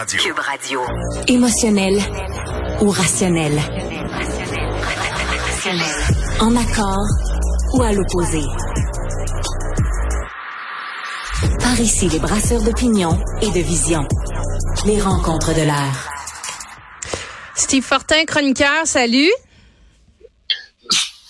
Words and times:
Radio. 0.00 0.18
Cube 0.18 0.38
Radio. 0.38 0.80
Émotionnel 1.28 2.00
ou 2.80 2.88
rationnel? 2.88 3.60
En 6.40 6.56
accord 6.56 7.06
ou 7.74 7.82
à 7.82 7.92
l'opposé? 7.92 8.40
Par 11.60 11.78
ici, 11.78 12.08
les 12.08 12.18
brasseurs 12.18 12.62
d'opinion 12.62 13.10
et 13.42 13.50
de 13.50 13.60
vision. 13.60 14.08
Les 14.86 14.98
rencontres 14.98 15.52
de 15.54 15.64
l'air. 15.64 16.08
Steve 17.54 17.84
Fortin, 17.84 18.24
chroniqueur, 18.24 18.86
salut. 18.86 19.30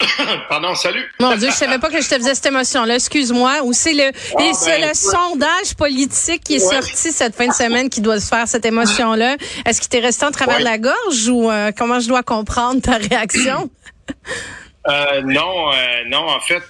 Pardon, 0.48 0.75
salut. 0.75 1.05
Mon 1.21 1.37
Dieu, 1.37 1.48
je 1.51 1.55
savais 1.55 1.79
pas 1.79 1.89
que 1.91 2.00
je 2.00 2.09
te 2.09 2.14
faisais 2.14 2.35
cette 2.35 2.46
émotion-là. 2.46 2.95
Excuse-moi. 2.95 3.59
Ou 3.64 3.73
c'est 3.73 3.93
le, 3.93 4.11
Ah, 4.37 4.39
ben, 4.39 4.89
le 4.89 4.95
sondage 4.95 5.75
politique 5.77 6.43
qui 6.45 6.57
est 6.57 6.64
Ouais. 6.67 6.75
sorti 6.80 7.12
cette 7.12 7.35
fin 7.35 7.49
de 7.49 7.53
semaine 7.53 7.91
qui 7.91 8.00
doit 8.00 8.18
se 8.21 8.29
faire 8.29 8.49
cette 8.49 8.64
émotion-là. 8.64 9.36
Est-ce 9.67 9.81
qu'il 9.81 9.89
t'est 9.91 10.00
resté 10.00 10.25
en 10.25 10.31
travers 10.31 10.57
Ouais. 10.57 10.61
de 10.61 10.64
la 10.64 10.79
gorge 10.79 11.29
ou 11.29 11.50
euh, 11.50 11.71
comment 11.76 12.00
je 12.00 12.09
dois 12.09 12.23
comprendre 12.23 12.81
ta 12.81 12.96
réaction? 12.96 13.71
Euh, 14.89 15.21
non, 15.21 15.71
euh, 15.75 16.04
non, 16.09 16.26
en 16.26 16.40
fait, 16.40 16.64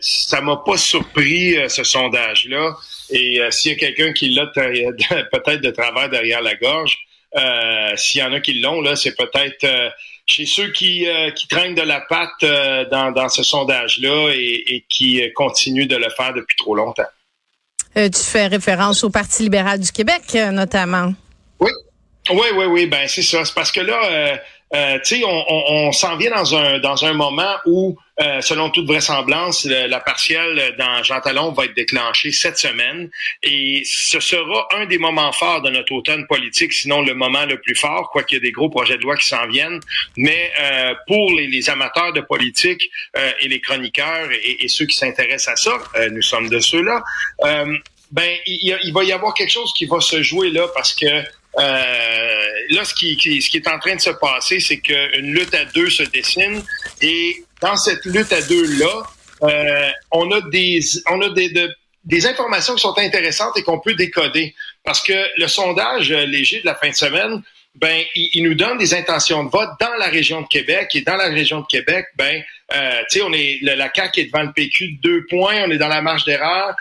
ça 0.00 0.40
m'a 0.40 0.56
pas 0.64 0.78
surpris 0.78 1.56
ce 1.68 1.84
sondage-là. 1.84 2.74
Et 3.10 3.38
s'il 3.50 3.72
y 3.72 3.74
a 3.74 3.78
quelqu'un 3.78 4.14
qui 4.14 4.30
l'a 4.30 4.46
peut-être 4.54 5.60
de 5.60 5.70
travers 5.70 6.08
derrière 6.08 6.40
la 6.40 6.54
gorge, 6.54 6.96
s'il 7.96 8.22
y 8.22 8.24
en 8.24 8.32
a 8.32 8.40
qui 8.40 8.60
l'ont, 8.60 8.80
là, 8.80 8.96
c'est 8.96 9.14
peut-être 9.14 9.66
chez 10.26 10.46
ceux 10.46 10.70
qui, 10.72 11.06
euh, 11.06 11.30
qui 11.30 11.48
traînent 11.48 11.74
de 11.74 11.82
la 11.82 12.00
patte 12.00 12.30
euh, 12.42 12.84
dans, 12.90 13.12
dans 13.12 13.28
ce 13.28 13.42
sondage-là 13.42 14.30
et, 14.34 14.74
et 14.74 14.84
qui 14.88 15.22
euh, 15.22 15.28
continuent 15.34 15.86
de 15.86 15.96
le 15.96 16.08
faire 16.16 16.32
depuis 16.32 16.56
trop 16.56 16.74
longtemps. 16.74 17.02
Euh, 17.96 18.08
tu 18.08 18.22
fais 18.22 18.46
référence 18.46 19.04
au 19.04 19.10
Parti 19.10 19.42
libéral 19.44 19.78
du 19.78 19.92
Québec, 19.92 20.22
notamment. 20.52 21.12
Oui, 21.60 21.70
oui, 22.30 22.46
oui, 22.56 22.64
oui. 22.64 22.86
Ben 22.86 23.06
c'est 23.06 23.22
ça. 23.22 23.44
C'est 23.44 23.54
parce 23.54 23.70
que 23.70 23.80
là, 23.80 24.40
euh, 24.74 24.98
tu 25.04 25.16
sais, 25.18 25.24
on, 25.24 25.44
on, 25.48 25.64
on 25.88 25.92
s'en 25.92 26.16
vient 26.16 26.30
dans 26.30 26.54
un 26.54 26.78
dans 26.80 27.04
un 27.04 27.12
moment 27.12 27.54
où, 27.66 27.96
euh, 28.20 28.40
selon 28.40 28.70
toute 28.70 28.86
vraisemblance, 28.86 29.64
le- 29.64 29.86
la 29.86 30.00
partielle 30.00 30.74
dans 30.78 31.02
Jean 31.02 31.20
Talon 31.20 31.52
va 31.52 31.64
être 31.66 31.74
déclenchée 31.74 32.32
cette 32.32 32.58
semaine, 32.58 33.08
et 33.42 33.82
ce 33.84 34.20
sera 34.20 34.66
un 34.76 34.86
des 34.86 34.98
moments 34.98 35.32
forts 35.32 35.62
de 35.62 35.70
notre 35.70 35.92
automne 35.92 36.26
politique, 36.26 36.72
sinon 36.72 37.02
le 37.02 37.14
moment 37.14 37.44
le 37.46 37.60
plus 37.60 37.74
fort, 37.76 38.10
quoiqu'il 38.10 38.34
y 38.34 38.38
a 38.38 38.40
des 38.40 38.52
gros 38.52 38.68
projets 38.68 38.96
de 38.96 39.02
loi 39.02 39.16
qui 39.16 39.26
s'en 39.28 39.46
viennent. 39.46 39.80
Mais 40.16 40.50
euh, 40.60 40.94
pour 41.06 41.32
les, 41.32 41.46
les 41.46 41.70
amateurs 41.70 42.12
de 42.12 42.20
politique 42.20 42.90
euh, 43.16 43.30
et 43.40 43.48
les 43.48 43.60
chroniqueurs 43.60 44.28
et, 44.32 44.64
et 44.64 44.68
ceux 44.68 44.86
qui 44.86 44.96
s'intéressent 44.96 45.48
à 45.52 45.56
ça, 45.56 45.78
euh, 45.96 46.10
nous 46.10 46.22
sommes 46.22 46.48
de 46.48 46.58
ceux-là. 46.60 47.02
euh, 47.44 47.76
ben, 48.10 48.30
il, 48.46 48.78
il 48.84 48.92
va 48.92 49.02
y 49.04 49.12
avoir 49.12 49.34
quelque 49.34 49.50
chose 49.50 49.72
qui 49.76 49.86
va 49.86 49.98
se 50.00 50.22
jouer 50.22 50.50
là 50.50 50.68
parce 50.74 50.94
que 50.94 51.06
euh, 51.58 52.44
là, 52.74 52.84
ce 52.84 52.94
qui, 52.94 53.18
est 53.54 53.68
en 53.68 53.78
train 53.78 53.96
de 53.96 54.00
se 54.00 54.10
passer, 54.10 54.60
c'est 54.60 54.78
qu'une 54.78 55.32
lutte 55.32 55.54
à 55.54 55.64
deux 55.64 55.90
se 55.90 56.02
dessine 56.02 56.62
et 57.00 57.42
dans 57.60 57.76
cette 57.76 58.04
lutte 58.04 58.32
à 58.32 58.42
deux-là, 58.42 59.02
euh, 59.42 59.90
on 60.10 60.30
a 60.30 60.40
des 60.50 62.26
informations 62.26 62.74
qui 62.74 62.82
sont 62.82 62.96
intéressantes 62.98 63.56
et 63.56 63.62
qu'on 63.62 63.80
peut 63.80 63.94
décoder. 63.94 64.54
Parce 64.84 65.02
que 65.02 65.14
le 65.38 65.48
sondage 65.48 66.12
euh, 66.12 66.26
léger 66.26 66.60
de 66.60 66.66
la 66.66 66.74
fin 66.74 66.90
de 66.90 66.94
semaine, 66.94 67.42
ben, 67.74 68.04
il, 68.14 68.44
nous 68.44 68.54
donne 68.54 68.78
des 68.78 68.94
intentions 68.94 69.42
de 69.44 69.50
vote 69.50 69.70
dans 69.80 69.94
la 69.98 70.06
région 70.06 70.42
de 70.42 70.46
Québec. 70.46 70.90
Et 70.94 71.00
dans 71.00 71.16
la 71.16 71.28
région 71.28 71.60
de 71.60 71.66
Québec, 71.66 72.06
ben, 72.16 72.42
euh, 72.72 73.00
tu 73.10 73.18
sais, 73.18 73.24
on 73.24 73.32
est 73.32 73.58
le- 73.62 73.74
la 73.74 73.90
CAQ 73.92 74.20
est 74.20 74.24
devant 74.26 74.42
le 74.42 74.52
PQ 74.52 74.92
de 74.92 75.00
deux 75.00 75.26
points, 75.28 75.64
on 75.66 75.70
est 75.70 75.78
dans 75.78 75.88
la 75.88 76.00
marge 76.02 76.24
d'erreur, 76.24 76.74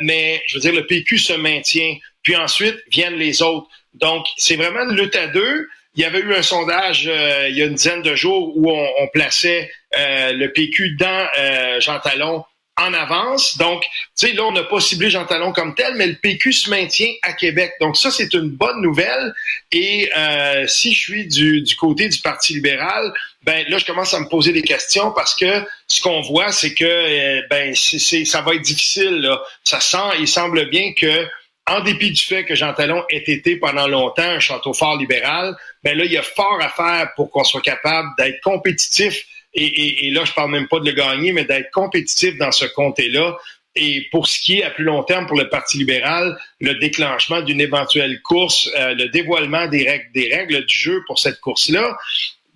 mais 0.00 0.42
je 0.46 0.54
veux 0.56 0.60
dire, 0.60 0.72
le 0.72 0.86
PQ 0.86 1.18
se 1.18 1.32
maintient. 1.34 1.94
Puis 2.26 2.34
ensuite 2.34 2.82
viennent 2.90 3.14
les 3.14 3.40
autres. 3.40 3.68
Donc, 3.94 4.26
c'est 4.36 4.56
vraiment 4.56 4.82
une 4.90 4.96
lutte 4.96 5.14
à 5.14 5.28
deux. 5.28 5.68
Il 5.94 6.02
y 6.02 6.04
avait 6.04 6.18
eu 6.18 6.34
un 6.34 6.42
sondage 6.42 7.06
euh, 7.06 7.46
il 7.48 7.56
y 7.56 7.62
a 7.62 7.66
une 7.66 7.74
dizaine 7.74 8.02
de 8.02 8.16
jours 8.16 8.52
où 8.56 8.68
on, 8.68 8.88
on 8.98 9.06
plaçait 9.06 9.70
euh, 9.96 10.32
le 10.32 10.52
PQ 10.52 10.96
dans 10.98 11.28
euh, 11.38 11.78
Jean 11.78 12.00
Talon 12.00 12.44
en 12.76 12.92
avance. 12.92 13.56
Donc, 13.58 13.82
tu 13.82 14.26
sais, 14.26 14.32
là, 14.32 14.44
on 14.44 14.52
n'a 14.52 14.64
pas 14.64 14.80
ciblé 14.80 15.08
Jean 15.08 15.24
Talon 15.24 15.52
comme 15.52 15.74
tel, 15.74 15.94
mais 15.94 16.08
le 16.08 16.16
PQ 16.16 16.52
se 16.52 16.68
maintient 16.68 17.12
à 17.22 17.32
Québec. 17.32 17.72
Donc, 17.80 17.96
ça, 17.96 18.10
c'est 18.10 18.34
une 18.34 18.50
bonne 18.50 18.82
nouvelle. 18.82 19.32
Et 19.72 20.10
euh, 20.16 20.66
si 20.66 20.92
je 20.92 20.98
suis 20.98 21.26
du, 21.26 21.62
du 21.62 21.76
côté 21.76 22.08
du 22.08 22.18
Parti 22.18 22.54
libéral, 22.54 23.12
ben 23.44 23.64
là, 23.68 23.78
je 23.78 23.86
commence 23.86 24.12
à 24.12 24.20
me 24.20 24.28
poser 24.28 24.52
des 24.52 24.62
questions 24.62 25.12
parce 25.12 25.34
que 25.34 25.64
ce 25.86 26.02
qu'on 26.02 26.20
voit, 26.20 26.52
c'est 26.52 26.74
que 26.74 26.84
euh, 26.84 27.42
ben 27.48 27.74
c'est, 27.74 28.24
ça 28.24 28.42
va 28.42 28.54
être 28.54 28.62
difficile. 28.62 29.20
Là. 29.20 29.40
Ça 29.64 29.80
sent, 29.80 30.18
il 30.18 30.28
semble 30.28 30.68
bien 30.68 30.92
que 30.92 31.26
en 31.68 31.80
dépit 31.80 32.12
du 32.12 32.22
fait 32.22 32.44
que 32.44 32.54
Jean 32.54 32.72
Talon 32.74 33.04
ait 33.10 33.24
été 33.26 33.56
pendant 33.56 33.88
longtemps 33.88 34.22
un 34.22 34.40
château 34.40 34.72
fort 34.72 34.96
libéral, 34.96 35.56
ben 35.82 35.98
là, 35.98 36.04
il 36.04 36.12
y 36.12 36.16
a 36.16 36.22
fort 36.22 36.58
à 36.60 36.68
faire 36.68 37.12
pour 37.16 37.30
qu'on 37.30 37.44
soit 37.44 37.60
capable 37.60 38.08
d'être 38.18 38.40
compétitif. 38.40 39.26
Et, 39.54 40.10
là, 40.12 40.24
je 40.24 40.32
parle 40.32 40.50
même 40.50 40.68
pas 40.68 40.80
de 40.80 40.84
le 40.84 40.92
gagner, 40.92 41.32
mais 41.32 41.44
d'être 41.44 41.70
compétitif 41.70 42.36
dans 42.36 42.52
ce 42.52 42.66
comté-là. 42.66 43.36
Et 43.74 44.06
pour 44.10 44.26
ce 44.26 44.38
qui 44.40 44.58
est 44.58 44.64
à 44.64 44.70
plus 44.70 44.84
long 44.84 45.02
terme 45.02 45.26
pour 45.26 45.36
le 45.36 45.48
Parti 45.48 45.78
libéral, 45.78 46.38
le 46.60 46.74
déclenchement 46.74 47.40
d'une 47.40 47.60
éventuelle 47.60 48.20
course, 48.22 48.70
euh, 48.78 48.94
le 48.94 49.08
dévoilement 49.08 49.66
des 49.66 49.88
règles, 49.88 50.10
des 50.12 50.64
du 50.64 50.78
jeu 50.78 51.02
pour 51.06 51.18
cette 51.18 51.40
course-là, 51.40 51.96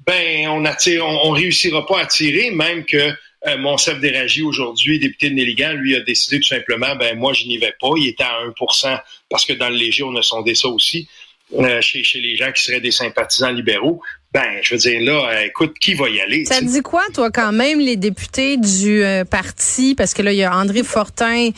ben 0.07 0.49
on 0.49 0.65
attire, 0.65 1.07
on, 1.07 1.29
on 1.29 1.31
réussira 1.31 1.87
pas 1.87 2.01
à 2.01 2.07
tirer, 2.07 2.51
même 2.51 2.85
que 2.85 3.15
euh, 3.47 3.57
mon 3.57 3.77
chef 3.79 4.01
d'Éragie 4.01 4.43
aujourd'hui, 4.43 4.99
député 4.99 5.31
de 5.31 5.35
Néligan, 5.35 5.73
lui 5.73 5.97
a 5.97 6.01
décidé 6.01 6.41
tout 6.41 6.49
simplement, 6.49 6.95
ben 6.97 7.17
moi 7.17 7.33
je 7.33 7.47
n'y 7.47 7.57
vais 7.57 7.75
pas. 7.81 7.89
Il 7.97 8.09
était 8.09 8.25
à 8.25 8.45
1% 8.47 9.01
parce 9.29 9.47
que 9.47 9.55
dans 9.55 9.71
le 9.71 9.77
léger, 9.77 10.03
on 10.03 10.15
a 10.17 10.23
sondé 10.23 10.55
ça 10.55 10.69
aussi 10.69 11.09
euh, 11.55 11.81
chez 11.81 12.21
les 12.21 12.37
gens 12.37 12.53
qui 12.53 12.63
seraient 12.63 12.81
des 12.81 12.91
sympathisants 12.91 13.51
libéraux. 13.51 14.03
Ben, 14.33 14.45
je 14.63 14.75
veux 14.75 14.79
dire, 14.79 15.01
là, 15.03 15.29
euh, 15.29 15.47
écoute, 15.47 15.75
qui 15.81 15.95
va 15.95 16.09
y 16.09 16.21
aller? 16.21 16.45
Ça 16.45 16.59
tu 16.61 16.67
te 16.67 16.71
dit 16.71 16.83
quoi, 16.83 17.03
toi, 17.13 17.33
quand 17.33 17.51
même, 17.51 17.81
les 17.81 17.97
députés 17.97 18.59
du 18.59 19.03
euh, 19.03 19.25
parti? 19.25 19.97
Parce 19.97 20.15
que 20.15 20.23
là, 20.23 20.31
il 20.33 20.39
y 20.39 20.45
a 20.45 20.55
André 20.57 20.85
Fortin, 20.85 21.49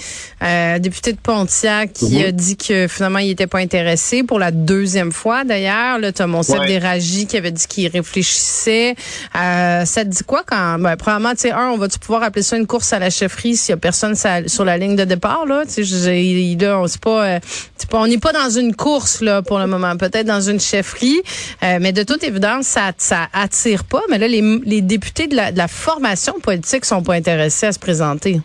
euh, 0.42 0.78
député 0.78 1.12
de 1.12 1.18
Pontiac, 1.18 1.92
qui 1.92 2.16
Mhm. 2.16 2.24
a 2.24 2.32
dit 2.32 2.56
que 2.56 2.88
finalement, 2.88 3.18
il 3.18 3.28
était 3.28 3.46
pas 3.46 3.58
intéressé 3.58 4.22
pour 4.22 4.38
la 4.38 4.50
deuxième 4.52 5.12
fois, 5.12 5.44
d'ailleurs. 5.44 5.98
Là, 5.98 6.12
t'as 6.12 6.26
mon 6.26 6.40
Ouais. 6.40 6.66
Déragi 6.66 7.26
qui 7.26 7.36
avait 7.36 7.50
dit 7.50 7.66
qu'il 7.68 7.88
réfléchissait. 7.88 8.94
Euh, 9.36 9.84
ça 9.84 10.04
te 10.06 10.08
dit 10.08 10.24
quoi 10.26 10.42
quand, 10.46 10.78
ben, 10.78 10.96
premièrement, 10.96 11.32
tu 11.32 11.40
sais, 11.42 11.50
un, 11.50 11.68
on 11.72 11.76
va-tu 11.76 11.98
pouvoir 11.98 12.22
appeler 12.22 12.42
ça 12.42 12.56
une 12.56 12.66
course 12.66 12.94
à 12.94 12.98
la 12.98 13.10
chefferie 13.10 13.54
s'il 13.54 13.72
y 13.72 13.74
a 13.74 13.76
personne 13.76 14.14
sur 14.46 14.64
la 14.64 14.78
ligne 14.78 14.96
de 14.96 15.04
départ, 15.04 15.44
là? 15.44 15.64
Tu 15.66 15.84
sais, 15.84 16.56
là, 16.58 16.78
on 16.80 16.86
c'est 16.86 17.00
pas, 17.02 17.26
euh, 17.34 17.38
pas, 17.90 17.98
on 17.98 18.06
n'est 18.06 18.16
pas 18.16 18.32
dans 18.32 18.48
une 18.48 18.74
course, 18.74 19.20
là, 19.20 19.42
pour 19.42 19.58
le 19.58 19.66
moment. 19.66 19.94
Peut-être 19.98 20.24
dans 20.26 20.40
une 20.40 20.58
chefferie. 20.58 21.20
Euh, 21.62 21.76
mais 21.78 21.92
de 21.92 22.02
toute 22.02 22.24
évidence, 22.24 22.61
ça, 22.62 22.92
attire 23.32 23.84
pas. 23.84 24.02
Mais 24.10 24.18
là, 24.18 24.28
les, 24.28 24.80
députés 24.80 25.26
de 25.26 25.36
la, 25.36 25.68
formation 25.68 26.38
politique 26.40 26.84
sont 26.84 27.02
pas 27.02 27.14
intéressés 27.14 27.66
à 27.66 27.72
se 27.72 27.78
présenter. 27.78 28.40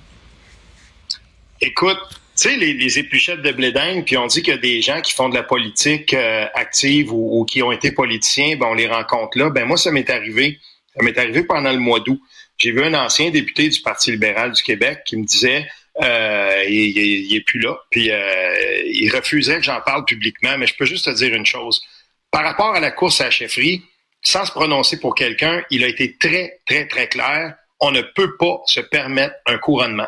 Écoute, 1.62 1.98
tu 2.40 2.50
sais, 2.50 2.56
les, 2.56 3.00
épluchettes 3.00 3.42
de 3.42 3.52
blé 3.52 3.74
puis 4.06 4.18
on 4.18 4.28
dit 4.28 4.44
qu'il 4.44 4.54
y 4.54 4.58
a 4.58 4.60
des 4.60 4.82
gens 4.82 5.02
qui 5.02 5.14
font 5.14 5.30
de 5.30 5.36
la 5.36 5.44
politique 5.44 6.14
euh, 6.14 6.46
active 6.54 7.12
ou, 7.12 7.40
ou 7.40 7.46
qui 7.46 7.64
ont 7.64 7.72
été 7.72 7.92
politiciens, 7.92 8.56
ben 8.58 8.68
on 8.68 8.74
les 8.76 8.88
rencontre 8.88 9.38
là. 9.38 9.50
Ben 9.50 9.66
moi, 9.66 9.78
ça 9.78 9.92
m'est 9.92 10.10
arrivé. 10.10 10.60
Ça 10.96 11.04
m'est 11.04 11.18
arrivé 11.18 11.44
pendant 11.44 11.72
le 11.72 11.80
mois 11.80 12.00
d'août. 12.00 12.20
J'ai 12.58 12.72
vu 12.72 12.84
un 12.84 12.94
ancien 12.94 13.30
député 13.30 13.70
du 13.70 13.82
Parti 13.82 14.12
libéral 14.12 14.52
du 14.52 14.64
Québec 14.64 15.02
qui 15.06 15.18
me 15.18 15.26
disait 15.26 15.68
euh, 16.04 16.64
il, 16.68 16.98
il, 16.98 17.32
il 17.32 17.36
est 17.36 17.42
plus 17.42 17.60
là, 17.60 17.76
puis 17.90 18.12
euh, 18.12 18.82
il 18.86 19.10
refusait 19.10 19.58
que 19.58 19.64
j'en 19.64 19.82
parle 19.82 20.06
publiquement, 20.06 20.58
mais 20.58 20.68
je 20.68 20.76
peux 20.76 20.86
juste 20.86 21.06
te 21.06 21.16
dire 21.16 21.34
une 21.34 21.46
chose. 21.46 21.82
Par 22.30 22.44
rapport 22.44 22.76
à 22.76 22.80
la 22.80 22.92
course 22.92 23.22
à 23.22 23.26
la 23.26 23.32
chefferie, 23.32 23.82
sans 24.22 24.46
se 24.46 24.52
prononcer 24.52 25.00
pour 25.00 25.16
quelqu'un, 25.16 25.64
il 25.70 25.84
a 25.84 25.88
été 25.88 26.18
très, 26.18 26.60
très, 26.66 26.88
très 26.88 27.08
clair. 27.08 27.56
On 27.80 27.92
ne 27.92 28.02
peut 28.02 28.36
pas 28.38 28.62
se 28.66 28.80
permettre 28.80 29.36
un 29.46 29.58
couronnement. 29.58 30.08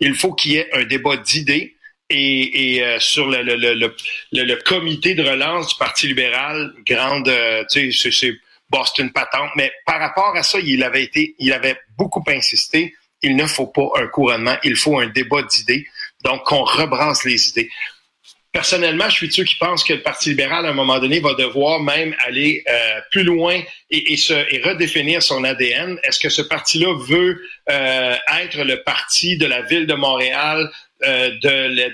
Il 0.00 0.14
faut 0.14 0.32
qu'il 0.32 0.52
y 0.52 0.56
ait 0.56 0.68
un 0.74 0.84
débat 0.84 1.16
d'idées 1.16 1.76
et, 2.10 2.82
euh, 2.82 2.98
sur 2.98 3.28
le, 3.28 3.42
le, 3.42 3.56
le, 3.56 3.94
le, 4.32 4.56
comité 4.62 5.14
de 5.14 5.22
relance 5.22 5.68
du 5.68 5.74
Parti 5.78 6.06
libéral, 6.06 6.72
grande, 6.86 7.28
euh, 7.28 7.64
tu 7.70 7.92
sais, 7.92 8.10
c'est- 8.10 8.34
une 8.98 9.12
patente, 9.12 9.50
mais 9.56 9.72
par 9.86 9.98
rapport 9.98 10.36
à 10.36 10.42
ça, 10.42 10.58
il 10.60 10.82
avait 10.82 11.02
été, 11.02 11.34
il 11.38 11.52
avait 11.52 11.78
beaucoup 11.96 12.22
insisté. 12.28 12.94
Il 13.22 13.34
ne 13.34 13.46
faut 13.46 13.66
pas 13.66 13.88
un 13.96 14.06
couronnement, 14.08 14.56
il 14.62 14.76
faut 14.76 14.98
un 14.98 15.06
débat 15.06 15.42
d'idées. 15.42 15.86
Donc, 16.22 16.44
qu'on 16.44 16.64
rebrasse 16.64 17.24
les 17.24 17.48
idées. 17.48 17.70
Personnellement, 18.52 19.10
je 19.10 19.14
suis 19.14 19.28
de 19.28 19.32
ceux 19.32 19.44
qui 19.44 19.56
pensent 19.56 19.84
que 19.84 19.92
le 19.92 20.00
Parti 20.00 20.30
libéral, 20.30 20.64
à 20.64 20.70
un 20.70 20.74
moment 20.74 20.98
donné, 20.98 21.20
va 21.20 21.34
devoir 21.34 21.80
même 21.80 22.14
aller 22.26 22.64
euh, 22.68 23.00
plus 23.10 23.22
loin 23.22 23.60
et, 23.90 24.14
et, 24.14 24.62
redéfinir 24.62 25.22
son 25.22 25.44
ADN. 25.44 25.98
Est-ce 26.02 26.18
que 26.18 26.30
ce 26.30 26.40
parti-là 26.40 26.96
veut 26.98 27.42
euh, 27.70 28.16
être 28.40 28.64
le 28.64 28.82
parti 28.84 29.36
de 29.36 29.44
la 29.44 29.62
ville 29.62 29.86
de 29.86 29.92
Montréal, 29.92 30.70
euh, 31.04 31.30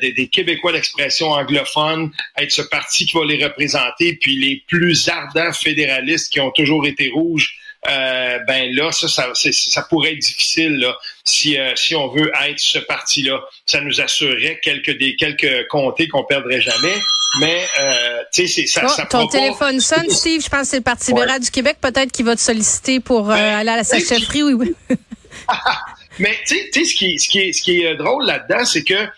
des 0.00 0.28
Québécois 0.28 0.72
d'expression 0.72 1.32
anglophone, 1.32 2.12
être 2.38 2.52
ce 2.52 2.62
parti 2.62 3.04
qui 3.04 3.16
va 3.16 3.24
les 3.24 3.44
représenter, 3.44 4.16
puis 4.20 4.36
les 4.36 4.62
plus 4.68 5.08
ardents 5.08 5.52
fédéralistes 5.52 6.32
qui 6.32 6.40
ont 6.40 6.52
toujours 6.52 6.86
été 6.86 7.10
rouges 7.10 7.58
euh, 7.88 8.38
ben 8.46 8.74
là, 8.74 8.90
ça, 8.92 9.08
ça, 9.08 9.32
ça, 9.34 9.82
pourrait 9.82 10.12
être 10.12 10.18
difficile 10.18 10.78
là, 10.78 10.96
si, 11.24 11.58
euh, 11.58 11.74
si 11.76 11.94
on 11.94 12.08
veut 12.08 12.30
être 12.46 12.58
ce 12.58 12.78
parti-là. 12.78 13.40
Ça 13.66 13.80
nous 13.80 14.00
assurerait 14.00 14.60
quelques 14.62 14.96
des 14.98 15.16
quelques 15.16 15.68
comtés 15.68 16.08
qu'on 16.08 16.24
perdrait 16.24 16.60
jamais. 16.60 16.94
Mais 17.40 17.66
euh, 17.80 18.22
tu 18.32 18.46
sais, 18.46 18.66
ça, 18.66 18.86
ça 18.88 19.06
Ton 19.06 19.26
téléphone 19.26 19.80
sonne, 19.80 20.08
Steve. 20.08 20.42
Je 20.42 20.48
pense 20.48 20.62
que 20.62 20.66
c'est 20.68 20.76
le 20.76 20.82
Parti 20.82 21.10
libéral 21.10 21.40
du 21.40 21.50
Québec, 21.50 21.78
peut-être, 21.80 22.12
qui 22.12 22.22
va 22.22 22.36
te 22.36 22.40
solliciter 22.40 23.00
pour 23.00 23.30
euh, 23.30 23.34
ben, 23.34 23.54
aller 23.68 23.70
à 23.70 23.84
sa 23.84 23.98
chefferie. 23.98 24.42
Oui, 24.42 24.54
oui. 24.54 24.74
Mais 26.18 26.38
tu 26.46 26.56
sais, 26.72 26.84
ce 26.84 26.94
qui, 26.94 27.18
ce, 27.18 27.28
qui 27.28 27.40
est, 27.40 27.52
ce 27.52 27.62
qui 27.62 27.82
est 27.82 27.96
drôle 27.96 28.24
là-dedans, 28.24 28.64
c'est 28.64 28.84
que 28.84 29.08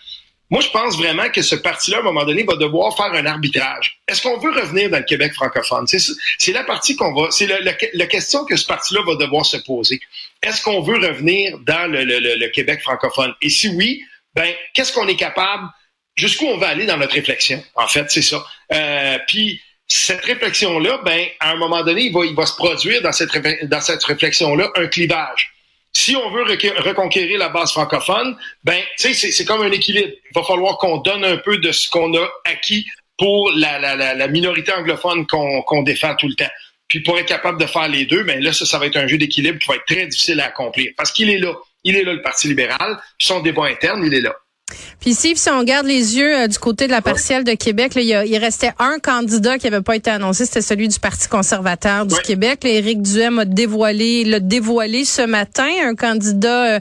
moi, 0.49 0.61
je 0.61 0.69
pense 0.69 0.97
vraiment 0.97 1.29
que 1.29 1.41
ce 1.41 1.55
parti-là, 1.55 1.97
à 1.97 1.99
un 1.99 2.03
moment 2.03 2.23
donné, 2.23 2.43
va 2.43 2.55
devoir 2.55 2.95
faire 2.95 3.13
un 3.13 3.25
arbitrage. 3.25 3.99
Est-ce 4.07 4.21
qu'on 4.21 4.37
veut 4.37 4.51
revenir 4.51 4.89
dans 4.89 4.99
le 4.99 5.03
Québec 5.03 5.33
francophone? 5.33 5.85
C'est 5.87 6.53
la 6.53 6.63
partie 6.63 6.95
qu'on 6.95 7.13
va, 7.13 7.31
c'est 7.31 7.47
la, 7.47 8.05
question 8.05 8.45
que 8.45 8.55
ce 8.55 8.65
parti-là 8.65 9.01
va 9.05 9.15
devoir 9.15 9.45
se 9.45 9.57
poser. 9.57 9.99
Est-ce 10.41 10.61
qu'on 10.61 10.81
veut 10.81 11.05
revenir 11.05 11.57
dans 11.59 11.91
le, 11.91 12.47
Québec 12.51 12.81
francophone? 12.81 13.33
Et 13.41 13.49
si 13.49 13.67
oui, 13.69 14.01
ben, 14.35 14.53
qu'est-ce 14.73 14.93
qu'on 14.93 15.07
est 15.07 15.17
capable, 15.17 15.67
jusqu'où 16.15 16.45
on 16.45 16.57
va 16.57 16.69
aller 16.69 16.85
dans 16.85 16.97
notre 16.97 17.15
réflexion? 17.15 17.61
En 17.75 17.87
fait, 17.87 18.09
c'est 18.09 18.21
ça. 18.21 18.45
Euh, 18.73 19.19
puis, 19.27 19.61
cette 19.89 20.23
réflexion-là, 20.23 21.01
ben, 21.03 21.27
à 21.41 21.51
un 21.51 21.55
moment 21.55 21.83
donné, 21.83 22.03
il 22.03 22.13
va, 22.13 22.25
il 22.25 22.35
va 22.35 22.45
se 22.45 22.55
produire 22.55 23.01
dans 23.01 23.11
cette, 23.11 23.31
dans 23.67 23.81
cette 23.81 24.03
réflexion-là 24.03 24.71
un 24.75 24.87
clivage 24.87 25.56
si 25.97 26.15
on 26.15 26.29
veut 26.29 26.43
reconquérir 26.43 27.39
la 27.39 27.49
base 27.49 27.71
francophone, 27.71 28.37
ben, 28.63 28.79
tu 28.99 29.15
sais, 29.15 29.31
c'est 29.31 29.45
comme 29.45 29.63
un 29.63 29.71
équilibre. 29.71 30.09
Il 30.29 30.35
va 30.35 30.43
falloir 30.43 30.77
qu'on 30.77 30.97
donne 30.97 31.25
un 31.25 31.37
peu 31.37 31.57
de 31.57 31.71
ce 31.71 31.89
qu'on 31.89 32.13
a 32.13 32.29
acquis 32.45 32.85
pour 33.17 33.51
la, 33.55 34.27
minorité 34.27 34.71
anglophone 34.73 35.25
qu'on 35.25 35.81
défend 35.81 36.13
tout 36.15 36.27
le 36.27 36.35
temps. 36.35 36.51
Puis 36.87 36.99
pour 36.99 37.17
être 37.17 37.25
capable 37.25 37.59
de 37.59 37.65
faire 37.65 37.87
les 37.87 38.05
deux, 38.05 38.23
ben 38.23 38.43
là, 38.43 38.53
ça, 38.53 38.67
ça 38.67 38.77
va 38.77 38.85
être 38.85 38.95
un 38.95 39.07
jeu 39.07 39.17
d'équilibre 39.17 39.57
qui 39.57 39.67
va 39.67 39.73
être 39.73 39.85
très 39.87 40.05
difficile 40.05 40.39
à 40.39 40.45
accomplir. 40.45 40.91
Parce 40.95 41.11
qu'il 41.11 41.31
est 41.31 41.39
là. 41.39 41.55
Il 41.83 41.95
est 41.95 42.03
là, 42.03 42.13
le 42.13 42.21
Parti 42.21 42.47
libéral. 42.47 42.99
Puis 43.17 43.27
son 43.27 43.39
débat 43.39 43.65
interne, 43.65 44.05
il 44.05 44.13
est 44.13 44.21
là. 44.21 44.35
Puis 44.99 45.13
Steve, 45.13 45.37
si 45.37 45.49
on 45.49 45.59
regarde 45.59 45.85
les 45.85 46.17
yeux 46.17 46.41
euh, 46.41 46.47
du 46.47 46.57
côté 46.57 46.87
de 46.87 46.91
la 46.91 47.01
partielle 47.01 47.43
de 47.43 47.53
Québec, 47.53 47.95
là, 47.95 48.25
il, 48.25 48.37
restait 48.37 48.71
un 48.79 48.99
candidat 48.99 49.57
qui 49.57 49.69
n'avait 49.69 49.83
pas 49.83 49.95
été 49.95 50.09
annoncé, 50.09 50.45
c'était 50.45 50.61
celui 50.61 50.87
du 50.87 50.99
Parti 50.99 51.27
conservateur 51.27 52.05
du 52.05 52.15
Québec. 52.21 52.65
Éric 52.65 53.01
Duhem 53.01 53.39
a 53.39 53.45
dévoilé, 53.45 54.25
l'a 54.25 54.39
dévoilé 54.39 55.05
ce 55.05 55.21
matin, 55.21 55.69
un 55.83 55.95
candidat 55.95 56.75
euh, 56.75 56.79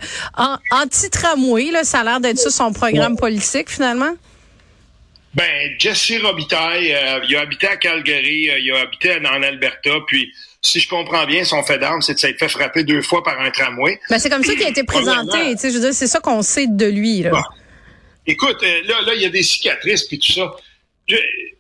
anti-tramway. 0.71 1.71
Ça 1.85 2.01
a 2.01 2.05
l'air 2.05 2.21
d'être 2.21 2.39
ça 2.39 2.51
son 2.51 2.73
programme 2.73 3.17
politique 3.17 3.71
finalement. 3.71 4.15
Ben, 5.35 5.71
Jesse 5.79 6.15
Robitaille, 6.23 6.95
euh, 6.95 7.21
il 7.29 7.37
a 7.37 7.43
habité 7.43 7.69
à 7.69 7.77
Calgary, 7.77 8.49
il 8.59 8.73
a 8.73 8.81
habité 8.81 9.17
en 9.19 9.43
Alberta, 9.43 9.91
puis 10.07 10.33
si 10.63 10.81
je 10.81 10.89
comprends 10.89 11.27
bien, 11.27 11.45
son 11.45 11.63
fait 11.63 11.79
d'arme, 11.79 12.01
c'est 12.01 12.15
de 12.15 12.19
s'être 12.19 12.39
fait 12.39 12.49
frapper 12.49 12.83
deux 12.83 13.03
fois 13.03 13.23
par 13.23 13.39
un 13.41 13.51
tramway. 13.51 14.01
Ben, 14.11 14.19
c'est 14.19 14.31
comme 14.31 14.43
ça 14.43 14.55
qu'il 14.55 14.65
a 14.65 14.71
été 14.71 14.83
présenté. 14.83 15.55
Je 15.63 15.75
veux 15.75 15.81
dire, 15.81 15.95
c'est 15.95 16.07
ça 16.07 16.21
qu'on 16.21 16.43
sait 16.43 16.67
de 16.67 16.87
lui. 16.87 17.23
Là. 17.23 17.43
Écoute, 18.27 18.63
euh, 18.63 18.83
là, 18.85 19.03
là, 19.03 19.15
il 19.15 19.23
y 19.23 19.27
a 19.27 19.31
des 19.31 19.43
cicatrices 19.43 20.05
puis 20.05 20.19
tout 20.19 20.33
ça. 20.33 20.53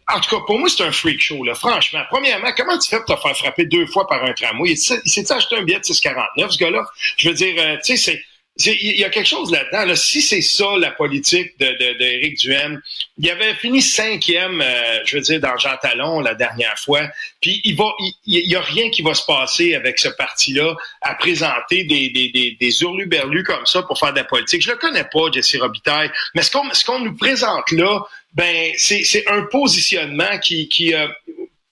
en 0.08 0.20
tout 0.20 0.36
cas, 0.36 0.42
pour 0.46 0.58
moi, 0.58 0.68
c'est 0.68 0.82
un 0.82 0.92
freak 0.92 1.20
show, 1.20 1.44
là. 1.44 1.54
Franchement, 1.54 2.02
premièrement, 2.10 2.50
comment 2.56 2.78
tu 2.78 2.88
fais 2.88 3.00
pour 3.04 3.16
te 3.16 3.20
faire 3.20 3.36
frapper 3.36 3.64
deux 3.66 3.86
fois 3.86 4.06
par 4.06 4.24
un 4.24 4.32
tramway? 4.32 4.70
Il 4.70 4.76
s'est 4.76 5.32
acheté 5.32 5.56
un 5.56 5.62
billet 5.62 5.78
de 5.78 5.84
6,49, 5.84 6.50
ce 6.50 6.58
gars-là? 6.58 6.84
Je 7.16 7.28
veux 7.28 7.34
dire, 7.34 7.54
euh, 7.58 7.76
tu 7.84 7.96
sais, 7.96 8.12
c'est 8.12 8.24
il 8.58 8.99
y 8.99 9.05
a 9.05 9.11
quelque 9.11 9.29
chose 9.29 9.50
là-dedans. 9.53 9.94
Si 9.94 10.23
c'est 10.23 10.41
ça 10.41 10.64
la 10.79 10.91
politique 10.91 11.58
de, 11.58 11.67
de, 11.67 12.37
Duhem, 12.37 12.81
il 13.19 13.31
avait 13.31 13.55
fini 13.55 13.82
cinquième, 13.82 14.62
euh, 14.62 15.00
je 15.05 15.17
veux 15.17 15.23
dire, 15.23 15.41
dans 15.41 15.56
Jean 15.58 15.76
Talon 15.81 16.20
la 16.20 16.35
dernière 16.35 16.79
fois. 16.79 17.03
Puis 17.41 17.61
il 17.64 17.76
va, 17.76 17.93
il, 18.00 18.49
y 18.49 18.56
a 18.56 18.61
rien 18.61 18.91
qui 18.91 19.03
va 19.03 19.14
se 19.14 19.25
passer 19.26 19.75
avec 19.75 19.99
ce 19.99 20.08
parti-là 20.08 20.75
à 21.03 21.14
présenter 21.14 21.85
des, 21.85 22.08
des, 22.08 22.31
des, 22.31 22.56
des 22.58 22.82
hurluberlus 22.82 23.44
comme 23.44 23.67
ça 23.67 23.82
pour 23.82 23.99
faire 23.99 24.12
de 24.12 24.19
la 24.19 24.25
politique. 24.25 24.62
Je 24.62 24.70
le 24.70 24.76
connais 24.76 25.05
pas, 25.05 25.31
Jesse 25.32 25.56
Robitaille, 25.61 26.11
mais 26.35 26.43
ce 26.43 26.50
qu'on 26.50 26.73
ce 26.73 26.85
qu'on 26.85 27.00
nous 27.00 27.17
présente 27.17 27.70
là, 27.73 28.00
ben 28.32 28.73
c'est 28.76 29.25
un 29.29 29.43
positionnement 29.43 30.38
qui, 30.43 30.69
qui 30.69 30.94
euh, 30.94 31.08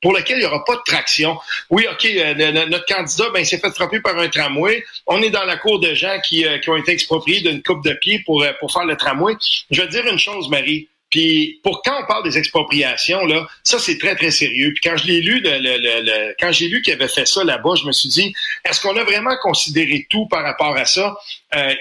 pour 0.04 0.12
lequel 0.12 0.36
il 0.36 0.40
n'y 0.40 0.46
aura 0.46 0.62
pas 0.66 0.76
de 0.76 0.82
traction. 0.84 1.38
Oui, 1.70 1.86
OK, 1.90 2.04
euh, 2.04 2.66
notre 2.66 2.84
candidat, 2.84 3.24
ben, 3.32 3.42
s'est 3.42 3.56
fait 3.56 3.74
frapper 3.74 4.00
par 4.00 4.18
un 4.18 4.28
tramway. 4.28 4.84
On 5.06 5.22
est 5.22 5.30
dans 5.30 5.44
la 5.44 5.56
cour 5.56 5.80
de 5.80 5.94
gens 5.94 6.20
qui, 6.22 6.44
euh, 6.44 6.58
qui 6.58 6.68
ont 6.68 6.76
été 6.76 6.92
expropriés 6.92 7.40
d'une 7.40 7.62
coupe 7.62 7.82
de 7.82 7.94
pied 7.94 8.18
pour, 8.18 8.42
euh, 8.42 8.52
pour 8.60 8.70
faire 8.70 8.84
le 8.84 8.98
tramway. 8.98 9.34
Je 9.70 9.80
vais 9.80 9.86
te 9.86 9.92
dire 9.92 10.06
une 10.06 10.18
chose, 10.18 10.50
Marie. 10.50 10.88
Puis 11.10 11.58
pour 11.62 11.80
quand 11.82 12.02
on 12.02 12.06
parle 12.06 12.22
des 12.22 12.36
expropriations, 12.36 13.24
là, 13.24 13.48
ça 13.62 13.78
c'est 13.78 13.96
très 13.96 14.14
très 14.14 14.30
sérieux. 14.30 14.74
Puis 14.74 14.90
quand 14.90 14.98
je 14.98 15.06
l'ai 15.06 15.22
lu, 15.22 15.40
le, 15.42 15.58
le, 15.58 16.34
quand 16.38 16.52
j'ai 16.52 16.68
lu 16.68 16.82
qu'il 16.82 16.92
avait 16.92 17.08
fait 17.08 17.26
ça 17.26 17.42
là-bas, 17.42 17.70
je 17.80 17.86
me 17.86 17.92
suis 17.92 18.10
dit, 18.10 18.34
est-ce 18.68 18.82
qu'on 18.82 18.96
a 18.98 19.04
vraiment 19.04 19.36
considéré 19.42 20.06
tout 20.10 20.26
par 20.26 20.42
rapport 20.42 20.76
à 20.76 20.84
ça? 20.84 21.16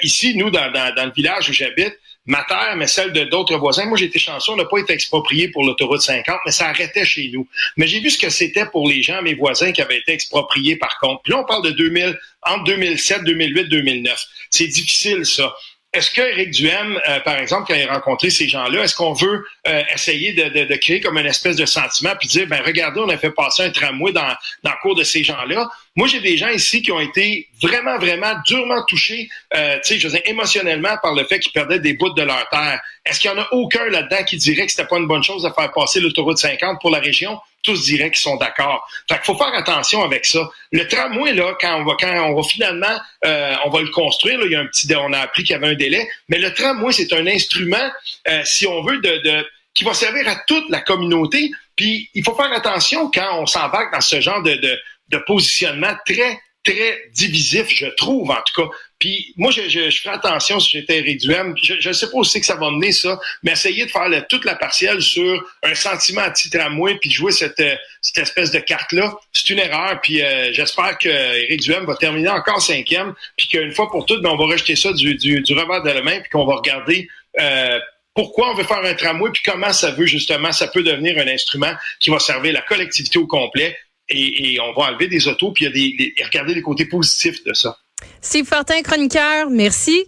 Ici, 0.04 0.38
nous 0.38 0.50
dans, 0.52 0.72
dans, 0.72 0.94
dans 0.96 1.06
le 1.06 1.12
village 1.12 1.50
où 1.50 1.54
j'habite, 1.54 1.98
ma 2.26 2.44
terre, 2.44 2.76
mais 2.78 2.88
celle 2.88 3.12
de 3.12 3.24
d'autres 3.26 3.58
voisins. 3.58 3.86
Moi, 3.86 3.98
j'ai 3.98 4.06
été 4.06 4.20
chanceux, 4.20 4.54
on 4.54 4.56
n'a 4.56 4.66
pas 4.66 4.78
été 4.78 4.94
exproprié 4.94 5.50
pour 5.50 5.66
l'autoroute 5.66 6.02
50, 6.02 6.40
mais 6.46 6.52
ça 6.52 6.70
arrêtait 6.70 7.06
chez 7.06 7.30
nous. 7.34 7.48
Mais 7.76 7.88
j'ai 7.88 8.00
vu 8.00 8.10
ce 8.10 8.18
que 8.18 8.30
c'était 8.30 8.66
pour 8.66 8.88
les 8.88 9.02
gens, 9.02 9.22
mes 9.22 9.34
voisins, 9.34 9.72
qui 9.72 9.82
avaient 9.82 9.98
été 9.98 10.14
expropriés 10.14 10.78
par 10.78 10.98
contre. 11.00 11.22
Puis 11.24 11.34
là, 11.34 11.40
on 11.40 11.46
parle 11.46 11.64
de 11.64 11.72
2000, 11.72 12.18
entre 12.44 12.64
2007, 12.66 13.24
2008, 13.24 13.66
2009. 13.66 14.26
C'est 14.50 14.68
difficile, 14.68 15.26
ça. 15.26 15.54
Est-ce 15.94 16.10
que 16.10 16.22
Eric 16.22 16.50
Duhem, 16.50 17.00
euh, 17.08 17.20
par 17.20 17.38
exemple, 17.38 17.66
quand 17.68 17.76
il 17.76 17.88
a 17.88 17.94
rencontré 17.94 18.32
ces 18.32 18.48
gens-là, 18.48 18.84
est-ce 18.84 18.96
qu'on 18.96 19.14
veut 19.14 19.46
euh, 19.68 19.84
essayer 19.94 20.34
de, 20.34 20.76
créer 20.78 21.00
comme 21.00 21.20
une 21.20 21.28
espèce 21.28 21.56
de 21.56 21.68
sentiment 21.68 22.14
puis 22.20 22.28
dire, 22.28 22.48
ben 22.48 22.62
regardez, 22.66 23.00
on 23.00 23.10
a 23.10 23.18
fait 23.18 23.30
passer 23.30 23.62
un 23.62 23.70
tramway 23.70 24.12
dans, 24.12 24.36
dans 24.64 24.72
le 24.72 24.82
cours 24.82 24.96
de 24.96 25.04
ces 25.04 25.24
gens-là. 25.24 25.70
Moi, 25.96 26.08
j'ai 26.08 26.20
des 26.20 26.36
gens 26.36 26.48
ici 26.48 26.82
qui 26.82 26.92
ont 26.92 27.00
été 27.00 27.48
vraiment, 27.62 28.00
vraiment 28.00 28.34
durement 28.48 28.84
touchés, 28.86 29.30
euh, 29.56 29.76
tu 29.76 29.94
sais, 29.94 30.00
je 30.00 30.08
veux 30.08 30.14
dire, 30.14 30.24
émotionnellement 30.26 30.98
par 31.04 31.14
le 31.14 31.26
fait 31.26 31.40
qu'ils 31.40 31.52
perdaient 31.52 31.80
des 31.80 31.94
bouts 31.94 32.10
de 32.10 32.24
leur 32.24 32.50
terre. 32.50 32.82
Est-ce 33.06 33.20
qu'il 33.20 33.30
y 33.30 33.34
en 33.34 33.38
a 33.38 33.48
aucun 33.52 33.86
là-dedans 33.86 34.24
qui 34.26 34.38
dirait 34.38 34.66
que 34.66 34.72
c'était 34.72 34.88
pas 34.88 34.98
une 34.98 35.08
bonne 35.08 35.24
chose 35.24 35.44
de 35.44 35.50
faire 35.50 35.72
passer 35.72 36.00
l'autoroute 36.00 36.40
50 36.40 36.82
pour 36.82 36.90
la 36.90 37.00
région? 37.00 37.38
Tous 37.64 37.86
diraient 37.86 38.12
qu'ils 38.12 38.22
sont 38.22 38.36
d'accord. 38.38 38.88
Fait 39.10 39.16
qu'il 39.16 39.26
faut 39.26 39.36
faire 39.36 39.54
attention 39.54 40.04
avec 40.04 40.26
ça. 40.26 40.48
Le 40.72 40.88
tramway, 40.88 41.34
là, 41.34 41.56
quand 41.60 41.82
on 41.82 41.86
va, 41.86 41.94
quand 42.00 42.30
on 42.30 42.36
va 42.36 42.44
finalement, 42.44 43.00
euh, 43.26 43.56
on 43.66 43.70
va 43.70 43.82
le 43.82 43.90
construire, 43.90 44.40
il 44.46 44.52
y 44.52 44.56
a 44.56 44.60
un 44.60 44.68
petit, 44.68 44.88
on 44.96 45.14
a 45.14 45.20
appris 45.20 45.44
qu'il 45.44 45.54
y 45.54 45.56
avait 45.56 45.70
un 45.70 45.76
délai, 45.76 46.08
mais 46.30 46.38
le 46.38 46.54
tramway, 46.54 46.92
c'est 46.94 47.12
un 47.14 47.26
instrument, 47.26 47.90
euh, 48.28 48.42
si 48.44 48.68
on 48.68 48.84
veut, 48.84 49.00
de, 49.00 49.18
de, 49.24 49.48
qui 49.74 49.84
va 49.84 49.94
servir 49.94 50.28
à 50.28 50.36
toute 50.48 50.70
la 50.70 50.82
communauté. 50.82 51.52
Puis 51.76 52.10
il 52.14 52.24
faut 52.24 52.36
faire 52.36 52.52
attention 52.52 53.10
quand 53.10 53.40
on 53.40 53.46
s'embarque 53.46 53.94
dans 53.94 54.02
ce 54.02 54.22
genre 54.22 54.44
de, 54.44 54.54
de, 54.54 54.80
de 55.10 55.18
positionnement 55.26 55.94
très 56.06 56.40
très 56.64 56.98
divisif, 57.14 57.68
je 57.70 57.88
trouve, 57.98 58.32
en 58.32 58.42
tout 58.46 58.62
cas. 58.62 58.70
Puis 59.04 59.34
moi, 59.36 59.52
je, 59.52 59.68
je, 59.68 59.90
je 59.90 60.02
ferai 60.02 60.16
attention 60.16 60.62
si 60.62 60.78
j'étais 60.78 61.00
Eric 61.00 61.22
Je 61.22 61.90
ne 61.90 61.94
sais 61.94 62.10
pas 62.10 62.20
aussi 62.20 62.40
que 62.40 62.46
ça 62.46 62.56
va 62.56 62.72
mener 62.72 62.94
ça, 62.94 63.20
mais 63.44 63.52
essayer 63.52 63.86
de 63.86 63.92
faire 63.92 64.08
toute 64.30 64.46
la 64.46 64.56
partielle 64.56 65.02
sur 65.02 65.44
un 65.62 65.76
sentiment 65.76 66.22
anti-tramway 66.22 66.96
puis 67.02 67.12
jouer 67.12 67.34
cette, 67.34 67.60
euh, 67.60 67.76
cette 68.02 68.20
espèce 68.20 68.52
de 68.52 68.60
carte-là, 68.60 69.14
c'est 69.34 69.50
une 69.50 69.60
erreur. 69.60 70.00
Puis 70.02 70.22
euh, 70.22 70.54
j'espère 70.54 70.98
que 70.98 71.10
Éric 71.10 71.64
Duhem 71.64 71.84
va 71.84 71.98
terminer 71.98 72.30
encore 72.30 72.62
cinquième, 72.62 73.14
puis 73.36 73.50
qu'une 73.50 73.74
fois 73.74 73.92
pour 73.92 74.06
toutes, 74.06 74.24
ben, 74.24 74.30
on 74.30 74.38
va 74.38 74.46
rejeter 74.46 74.78
ça 74.78 74.94
du, 74.94 75.16
du, 75.16 75.42
du 75.42 75.54
revers 75.54 75.84
de 75.84 75.92
la 75.92 76.02
main, 76.02 76.22
puis 76.22 76.30
qu'on 76.30 76.46
va 76.46 76.56
regarder 76.56 77.10
euh, 77.42 77.80
pourquoi 78.14 78.52
on 78.52 78.54
veut 78.54 78.64
faire 78.64 78.86
un 78.86 78.94
tramway, 78.94 79.32
puis 79.34 79.44
comment 79.44 79.74
ça 79.74 79.92
veut 79.92 80.06
justement, 80.06 80.54
ça 80.54 80.70
peut 80.70 80.84
devenir 80.84 81.18
un 81.18 81.28
instrument 81.28 81.74
qui 82.00 82.10
va 82.10 82.20
servir 82.20 82.54
la 82.54 82.62
collectivité 82.62 83.20
au 83.20 83.28
complet, 83.28 83.78
et, 84.08 84.58
on 84.62 84.72
va 84.72 84.92
enlever 84.92 85.10
des 85.10 85.28
autos, 85.28 85.52
puis 85.52 85.66
y 85.66 85.68
a 85.68 85.72
des, 85.72 86.14
et 86.18 86.24
regarder 86.24 86.54
les 86.54 86.62
côtés 86.62 86.86
positifs 86.86 87.44
de 87.44 87.54
ça. 87.54 87.78
Steve 88.22 88.48
Fortin, 88.48 88.82
chroniqueur, 88.82 89.50
merci. 89.50 90.06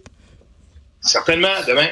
Certainement, 1.00 1.48
demain. 1.66 1.88